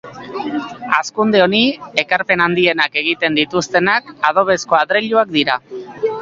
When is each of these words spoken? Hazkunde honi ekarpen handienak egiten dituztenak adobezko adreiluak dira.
Hazkunde 0.99 1.43
honi 1.43 1.59
ekarpen 2.03 2.43
handienak 2.45 2.97
egiten 3.03 3.37
dituztenak 3.41 4.11
adobezko 4.31 4.79
adreiluak 4.81 5.37
dira. 5.39 5.61